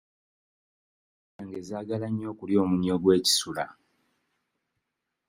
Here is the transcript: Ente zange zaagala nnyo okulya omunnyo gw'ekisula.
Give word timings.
Ente 1.39 1.39
zange 1.43 1.61
zaagala 1.69 2.07
nnyo 2.09 2.25
okulya 2.31 2.57
omunnyo 2.63 2.95
gw'ekisula. 3.01 3.65